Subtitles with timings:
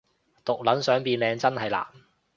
[0.43, 1.85] 毒撚想變靚真係難